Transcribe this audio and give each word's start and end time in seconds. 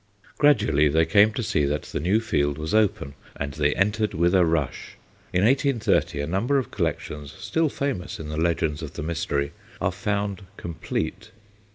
Gradually 0.39 0.87
they 0.89 1.05
came 1.05 1.31
to 1.33 1.43
see 1.43 1.63
that 1.65 1.83
the 1.83 1.99
new 1.99 2.19
field 2.19 2.57
was 2.57 2.73
open, 2.73 3.13
and 3.35 3.53
they 3.53 3.75
entered 3.75 4.15
with 4.15 4.33
a 4.33 4.43
rush. 4.43 4.97
In 5.31 5.45
1830 5.45 6.21
a 6.21 6.25
number 6.25 6.57
of 6.57 6.71
collections 6.71 7.31
still 7.33 7.69
famous 7.69 8.19
in 8.19 8.27
the 8.27 8.35
legends 8.41 8.81
of 8.81 8.93
the 8.93 9.03
mystery 9.03 9.51
are 9.79 9.91
found 9.91 10.47
complete. 10.57 11.29